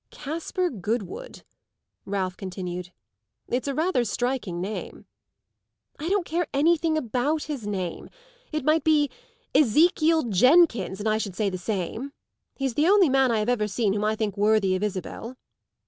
"Caspar 0.09 0.71
Goodwood," 0.71 1.43
Ralph 2.05 2.35
continued 2.35 2.91
"it's 3.47 3.67
rather 3.67 4.01
a 4.01 4.05
striking 4.05 4.59
name." 4.59 5.05
"I 5.99 6.09
don't 6.09 6.25
care 6.25 6.47
anything 6.55 6.97
about 6.97 7.43
his 7.43 7.67
name. 7.67 8.09
It 8.51 8.65
might 8.65 8.83
be 8.83 9.11
Ezekiel 9.53 10.23
Jenkins, 10.23 10.99
and 10.99 11.07
I 11.07 11.19
should 11.19 11.35
say 11.35 11.51
the 11.51 11.57
same. 11.59 12.13
He's 12.55 12.73
the 12.73 12.87
only 12.87 13.09
man 13.09 13.29
I 13.29 13.37
have 13.37 13.49
ever 13.49 13.67
seen 13.67 13.93
whom 13.93 14.03
I 14.05 14.15
think 14.15 14.35
worthy 14.35 14.75
of 14.75 14.81
Isabel." 14.81 15.37